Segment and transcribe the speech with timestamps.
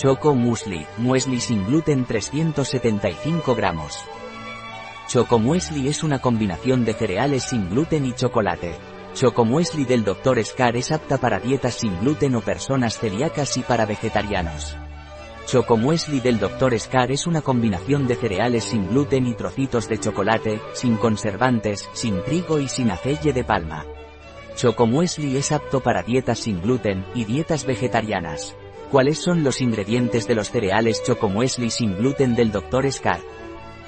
[0.00, 3.98] Choco Muesli, muesli sin gluten 375 gramos.
[5.06, 8.76] Choco Muesli es una combinación de cereales sin gluten y chocolate.
[9.12, 10.42] Choco Muesli del Dr.
[10.42, 14.74] Scar es apta para dietas sin gluten o personas celíacas y para vegetarianos.
[15.44, 16.80] Choco Muesli del Dr.
[16.80, 22.24] Scar es una combinación de cereales sin gluten y trocitos de chocolate, sin conservantes, sin
[22.24, 23.84] trigo y sin aceite de palma.
[24.56, 28.56] Choco Muesli es apto para dietas sin gluten y dietas vegetarianas.
[28.90, 32.90] ¿Cuáles son los ingredientes de los cereales Chocomuesli sin gluten del Dr.
[32.90, 33.20] Scar?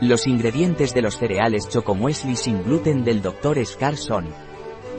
[0.00, 3.64] Los ingredientes de los cereales Chocomuesli sin gluten del Dr.
[3.64, 4.26] Scar son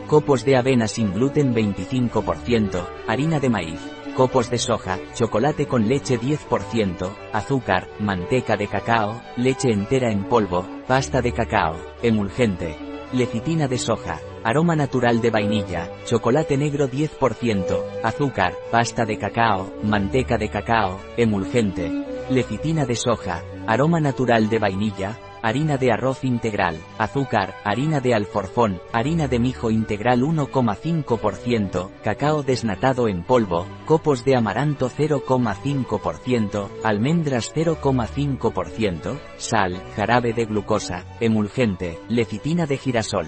[0.07, 3.79] copos de avena sin gluten 25%, harina de maíz,
[4.15, 10.65] copos de soja, chocolate con leche 10%, azúcar, manteca de cacao, leche entera en polvo,
[10.87, 18.55] pasta de cacao, emulgente, lecitina de soja, aroma natural de vainilla, chocolate negro 10%, azúcar,
[18.71, 21.89] pasta de cacao, manteca de cacao, emulgente,
[22.29, 28.81] lecitina de soja, aroma natural de vainilla, harina de arroz integral, azúcar, harina de alforfón,
[28.91, 39.19] harina de mijo integral 1,5%, cacao desnatado en polvo, copos de amaranto 0,5%, almendras 0,5%,
[39.37, 43.27] sal, jarabe de glucosa, emulgente, lecitina de girasol.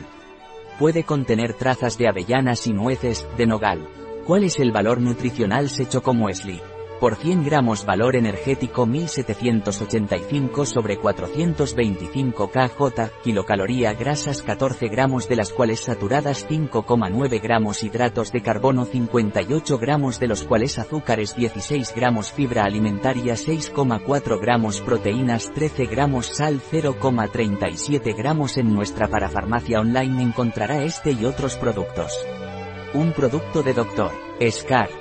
[0.79, 3.87] Puede contener trazas de avellanas y nueces, de nogal.
[4.25, 6.61] ¿Cuál es el valor nutricional secho como muesli?
[7.01, 15.51] Por 100 gramos valor energético 1785 sobre 425 kJ, kilocaloría grasas 14 gramos de las
[15.51, 22.31] cuales saturadas 5,9 gramos hidratos de carbono 58 gramos de los cuales azúcares 16 gramos
[22.31, 30.83] fibra alimentaria 6,4 gramos proteínas 13 gramos sal 0,37 gramos en nuestra parafarmacia online encontrará
[30.83, 32.15] este y otros productos.
[32.93, 34.11] Un producto de Dr.
[34.51, 35.00] Scar